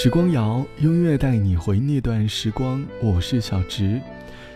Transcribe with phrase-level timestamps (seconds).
[0.00, 2.86] 时光谣，音乐带你回那段时光。
[3.02, 4.00] 我是小植。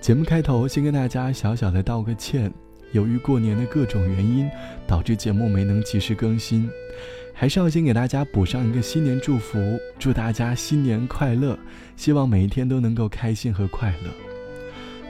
[0.00, 2.52] 节目开头先跟大家小小的道个歉，
[2.92, 4.48] 由于过年的各种原因，
[4.86, 6.70] 导致节目没能及时更新。
[7.32, 9.58] 还是要先给大家补上一个新年祝福，
[9.98, 11.58] 祝大家新年快乐，
[11.96, 14.10] 希望每一天都能够开心和快乐。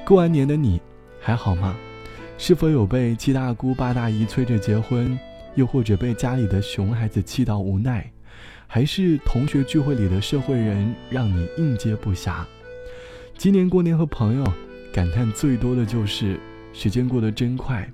[0.06, 0.80] 过完年的你
[1.20, 1.76] 还好吗？
[2.38, 5.18] 是否有被七大姑八大姨催着结婚，
[5.54, 8.10] 又或者被家里的熊孩子气到无奈？
[8.74, 12.44] 还是同学聚会里的社会人让你应接不暇。
[13.38, 14.44] 今年过年和朋友
[14.92, 16.40] 感叹最多的就是
[16.72, 17.88] 时间过得真快。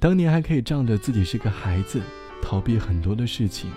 [0.00, 2.00] 当年还可以仗着自己是个孩子，
[2.42, 3.70] 逃避很多的事情，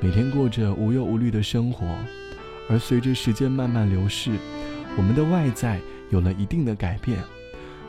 [0.00, 1.86] 每天过着无忧无虑的生活。
[2.68, 4.32] 而随着时间慢慢流逝，
[4.96, 5.78] 我们的外在
[6.10, 7.16] 有了一定的改变，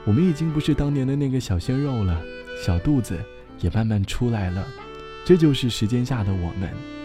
[0.05, 2.21] 我们已经不是当年的那个小鲜肉了，
[2.63, 3.17] 小肚子
[3.59, 4.67] 也慢慢出来了。
[5.25, 6.96] 这就是时间下的我们。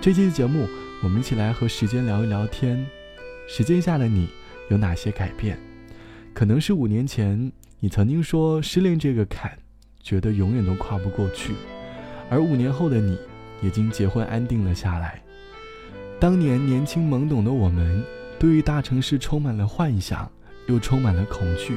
[0.00, 0.68] 这期节目，
[1.02, 2.86] 我们一起来和时间聊一聊天。
[3.48, 4.28] 时间下的你
[4.70, 5.58] 有哪些改变？
[6.32, 7.50] 可能是五年前，
[7.80, 9.58] 你曾经说失恋这个坎，
[10.00, 11.52] 觉得永远都跨不过去，
[12.30, 13.18] 而五年后的你，
[13.60, 15.20] 已经结婚安定了下来。
[16.20, 18.00] 当年年轻懵懂的我们，
[18.38, 20.30] 对于大城市充满了幻想，
[20.68, 21.74] 又充满了恐惧，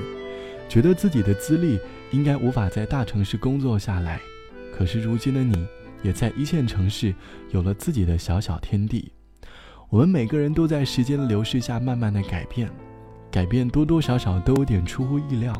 [0.70, 1.80] 觉得自己的资历
[2.12, 4.20] 应该无法在大城市工作下来。
[4.72, 5.66] 可是如今的你。
[6.04, 7.14] 也在一线城市
[7.52, 9.12] 有了自己的小小天地。
[9.90, 12.70] 我们每个人都在时间的流逝下慢慢的改变，
[13.30, 15.54] 改变多多少少都有点出乎意料。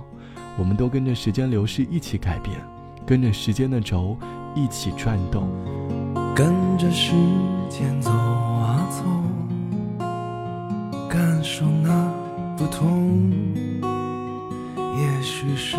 [0.58, 2.60] 我们都跟着时间流逝一起改变，
[3.06, 4.18] 跟着时间的轴
[4.54, 5.50] 一起转动，
[6.36, 7.14] 跟着时
[7.70, 9.04] 间走啊走，
[11.10, 12.14] 感受那
[12.58, 13.32] 不同。
[14.98, 15.78] 也许是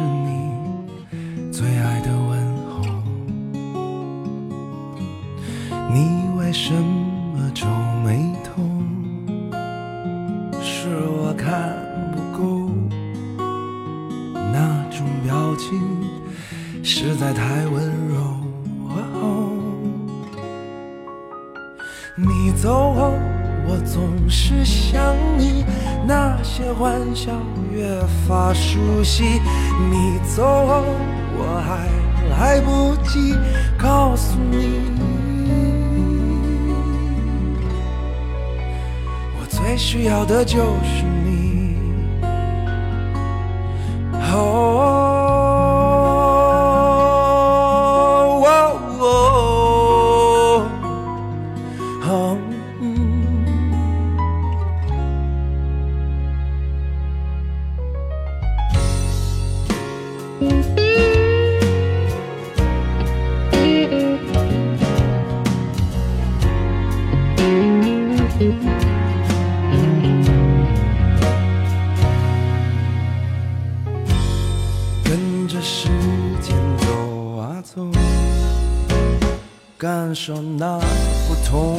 [11.44, 11.74] 看
[12.12, 12.70] 不够，
[14.32, 15.80] 那种表情
[16.84, 18.14] 实在太温柔。
[22.14, 23.14] 你走后，
[23.66, 25.64] 我总是想你，
[26.06, 27.32] 那些欢笑
[27.72, 27.88] 越
[28.28, 29.40] 发熟悉。
[29.90, 30.84] 你走后，
[31.34, 31.88] 我还
[32.30, 33.34] 来不及
[33.76, 34.82] 告诉你。
[39.40, 41.04] 我最需要的就是
[75.42, 75.88] 跟着时
[76.40, 77.84] 间走啊走
[79.76, 80.78] 感受那
[81.26, 81.76] 不同，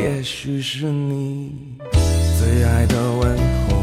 [0.00, 1.52] 也许是你
[2.38, 3.36] 最爱的问
[3.66, 3.82] 候。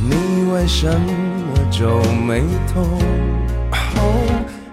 [0.00, 2.40] 你为什么皱眉
[2.72, 2.80] 头？
[3.70, 4.00] 哦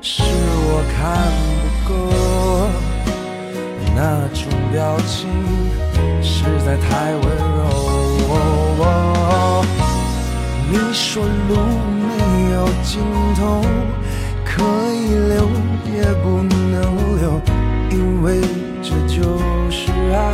[0.01, 1.27] 是我看
[1.59, 1.91] 不够，
[3.94, 5.27] 那种表情
[6.23, 7.23] 实在太温
[7.57, 7.88] 柔。
[10.72, 11.56] 你说路
[12.07, 13.02] 没有尽
[13.35, 13.63] 头。
[14.46, 14.63] 可
[14.94, 15.47] 以留
[15.96, 16.80] 也不能
[17.18, 17.41] 留，
[17.91, 18.41] 因为
[18.81, 20.34] 这就是爱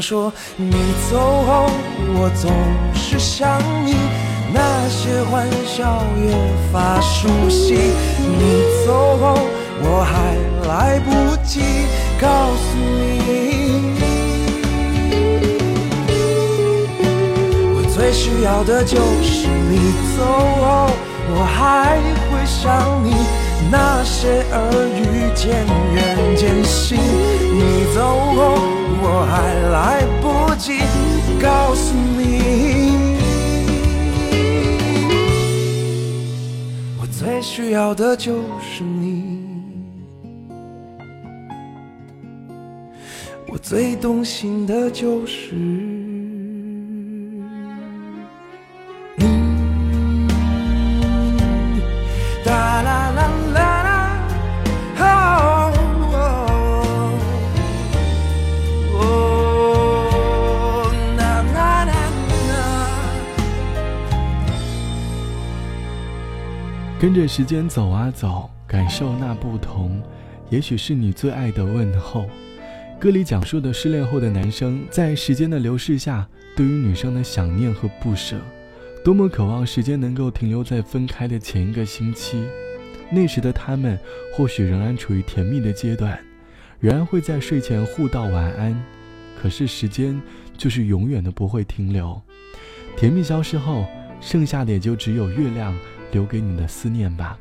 [0.00, 0.70] 说，你
[1.10, 1.66] 走后，
[2.14, 2.50] 我总
[2.94, 3.94] 是想你。
[4.52, 6.34] 那些欢笑越
[6.72, 7.74] 发熟悉，
[8.18, 9.38] 你走后
[9.80, 10.34] 我还
[10.68, 11.60] 来不及
[12.20, 12.26] 告
[12.56, 13.94] 诉你，
[17.76, 20.90] 我最需要的就是你走后
[21.32, 23.14] 我还会想你，
[23.70, 24.58] 那些耳
[24.98, 25.64] 语渐
[25.94, 28.02] 远渐行，你走
[28.34, 28.40] 后
[29.02, 30.78] 我还来不及
[31.40, 32.20] 告诉你。
[37.00, 39.40] 我最需要的就是你，
[43.48, 45.54] 我最动心的就是
[67.00, 70.02] 跟着时间走啊走，感受那不同，
[70.50, 72.26] 也许是你最爱的问候。
[72.98, 78.36] 歌里讲述的失恋后的男生，在时间的流逝下，对于女生的想念和不舍，
[79.02, 82.44] 多么渴望时间能够停留在分开的前一个星期。
[83.10, 83.98] 那时的他们，
[84.36, 86.20] 或许仍然处于甜蜜的阶段，
[86.80, 88.78] 仍然会在睡前互道晚安。
[89.40, 90.20] 可是时间
[90.54, 92.20] 就是永远的不会停留，
[92.94, 93.86] 甜蜜消失后，
[94.20, 95.74] 剩下的也就只有月亮
[96.12, 97.38] 留给你的思念吧。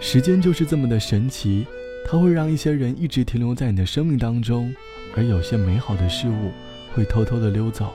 [0.00, 1.66] 时间就是这么的神奇。
[2.10, 4.74] 它会让一些人一直停留在你的生命当中，
[5.14, 6.50] 而有些美好的事物
[6.94, 7.92] 会偷偷的溜走。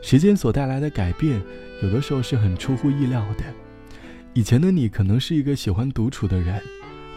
[0.00, 1.38] 时间所带来的改变，
[1.82, 3.44] 有的时候是很出乎意料的。
[4.32, 6.58] 以前的你可能是一个喜欢独处的人，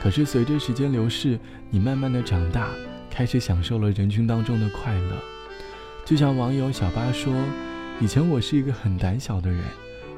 [0.02, 1.40] 可是随着时间流逝，
[1.70, 2.68] 你慢慢的长大，
[3.10, 5.16] 开始享受了人群当中的快乐。
[6.04, 7.34] 就像网友小八说
[8.02, 9.64] ：“以前我是一个很胆小的人，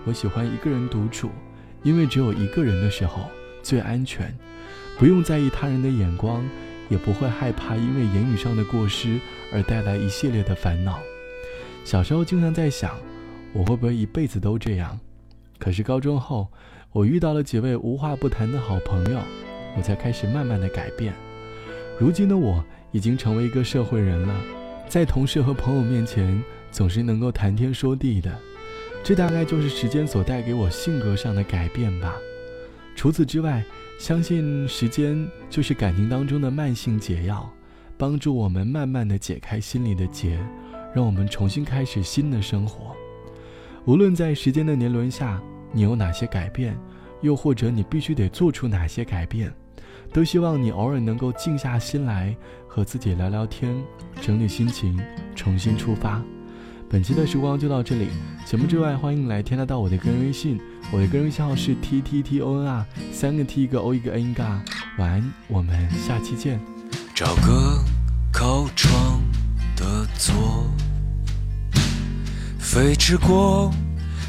[0.05, 1.29] 我喜欢一个人独处，
[1.83, 3.29] 因为只有一个人的时候
[3.61, 4.33] 最安全。”
[4.95, 6.47] 不用在意他人的眼光，
[6.87, 9.19] 也不会害怕因为言语上的过失
[9.51, 10.99] 而带来一系列的烦恼。
[11.83, 12.95] 小时候经常在想，
[13.53, 14.99] 我会不会一辈子都这样？
[15.57, 16.47] 可是高中后，
[16.91, 19.19] 我遇到了几位无话不谈的好朋友，
[19.75, 21.11] 我才开始慢慢的改变。
[21.99, 24.35] 如今的我已经成为一个社会人了，
[24.87, 26.41] 在同事和朋友面前
[26.71, 28.37] 总是能够谈天说地的，
[29.03, 32.15] 这大概就是时间所带给我性格上的改变吧。
[32.95, 33.61] 除此之外，
[33.99, 37.51] 相信时间就是感情当中的慢性解药，
[37.97, 40.39] 帮助我们慢慢的解开心里的结，
[40.95, 42.95] 让我们重新开始新的生活。
[43.85, 45.41] 无论在时间的年轮下，
[45.73, 46.77] 你有哪些改变，
[47.19, 49.53] 又或者你必须得做出哪些改变，
[50.13, 52.33] 都希望你偶尔能够静下心来
[52.67, 53.75] 和自己聊聊天，
[54.21, 54.97] 整理心情，
[55.35, 56.23] 重新出发。
[56.93, 58.09] 本期的时光就到这里。
[58.45, 60.61] 节目之外，欢迎来添加到我的个人微信，
[60.91, 64.63] 我的个人微信号是 t t t o n r，三个 t 一个 o 一个 n 嘎。
[64.99, 65.75] 晚安，我们
[66.05, 66.59] 下期见。
[67.15, 67.83] 找个
[68.31, 69.23] 靠窗
[69.75, 70.69] 的座，
[72.59, 73.73] 飞驰过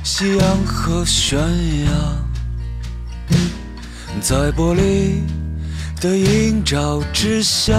[0.03, 1.39] 夕阳和悬
[1.85, 1.91] 崖，
[4.23, 5.21] 在玻璃
[6.01, 7.77] 的映照之下，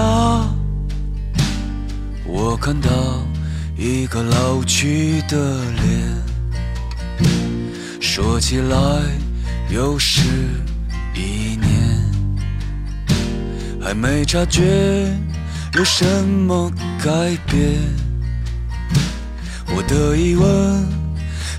[2.27, 3.24] 我看到。
[3.77, 5.37] 一个老去的
[5.73, 7.29] 脸，
[7.99, 8.77] 说起来
[9.69, 10.21] 又是
[11.13, 11.69] 一年，
[13.81, 14.63] 还没察觉
[15.73, 16.71] 有什么
[17.03, 17.11] 改
[17.47, 17.81] 变。
[19.67, 20.87] 我的疑问，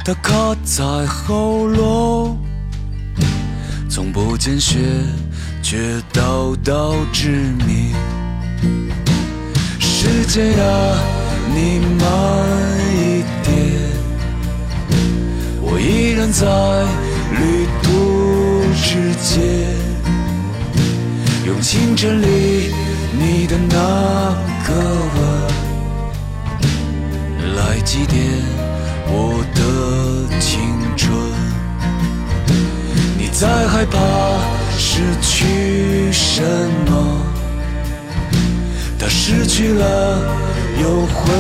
[0.03, 2.39] 它卡在喉咙，
[3.91, 4.79] 从不见血，
[5.63, 7.29] 却刀刀致
[7.67, 7.95] 命。
[9.79, 11.26] 时间啊！
[11.55, 12.05] 你慢
[12.93, 13.51] 一点，
[15.63, 16.45] 我依然在
[17.33, 17.87] 旅途
[18.75, 19.35] 之间，
[21.47, 22.25] 用清晨里
[23.19, 23.75] 你的那
[24.67, 24.69] 个
[25.15, 25.19] 吻
[27.57, 28.15] 来祭奠
[29.09, 29.61] 我的
[30.39, 30.53] 青
[30.97, 31.05] 春。
[33.19, 33.97] 你在害怕
[34.77, 36.43] 失去什
[36.87, 36.93] 么？
[39.07, 40.19] 他失去了。
[40.83, 41.33] 又会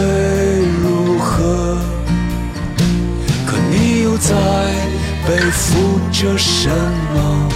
[0.80, 1.76] 如何？
[3.44, 4.32] 可你又在
[5.26, 6.70] 背负着什
[7.12, 7.48] 么？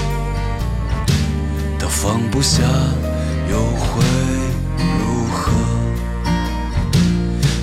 [1.78, 2.64] 他放不下，
[3.48, 4.02] 又会
[4.98, 5.52] 如何？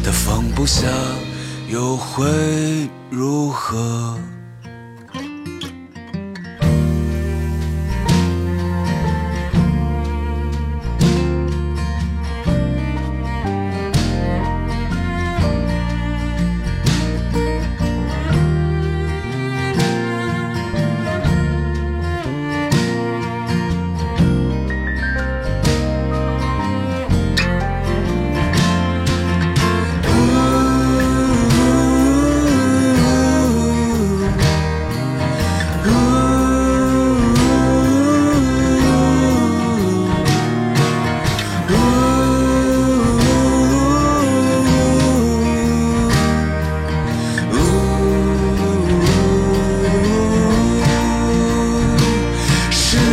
[0.06, 0.88] 他放不下，
[1.68, 4.18] 又会如何？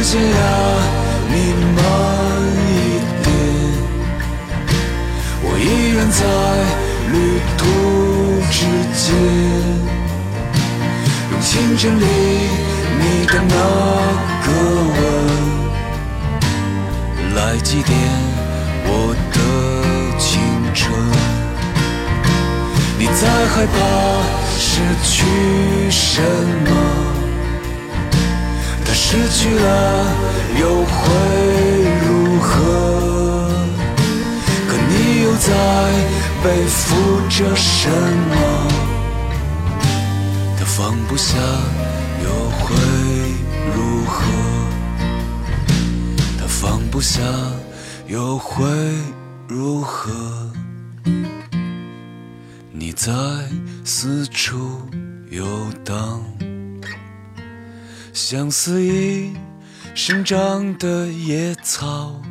[0.06, 0.37] 岁月啊，
[1.28, 1.34] 你
[1.75, 1.80] 慢
[2.68, 3.26] 一点，
[5.42, 5.64] 我依
[5.96, 6.20] 然在
[7.11, 7.14] 旅
[7.56, 7.62] 途
[8.52, 8.56] 之
[8.94, 9.02] 间，
[11.30, 12.02] 用清晨里
[13.00, 13.56] 你的那
[14.44, 14.46] 个
[14.94, 14.96] 吻
[17.34, 17.88] 来祭奠
[18.84, 18.90] 我
[19.32, 19.37] 的
[20.18, 20.30] 青
[20.75, 20.82] 春。
[22.99, 23.75] 你在害怕
[24.58, 24.62] 失
[25.02, 25.14] 去
[25.90, 26.20] 什
[26.66, 27.13] 么？
[28.94, 30.06] 失去了
[30.60, 30.94] 又会
[32.06, 32.54] 如何？
[34.68, 35.50] 可你又在
[36.42, 38.34] 背负着什么？
[40.56, 41.36] 他放不下
[42.22, 42.28] 又
[42.60, 42.74] 会
[43.74, 44.22] 如何？
[46.38, 47.20] 他放不下
[48.06, 48.64] 又会
[49.48, 50.12] 如何？
[52.70, 53.12] 你在
[53.84, 54.80] 四处
[55.30, 55.44] 游
[55.84, 56.22] 荡。
[58.14, 59.35] 像肆意
[59.92, 62.23] 生长的野草，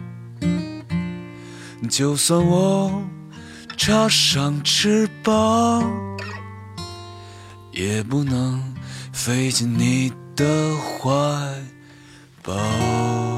[1.89, 3.03] 就算我
[3.75, 5.83] 插上翅膀，
[7.73, 8.63] 也不能
[9.11, 11.11] 飞进你的怀
[12.41, 13.32] 抱。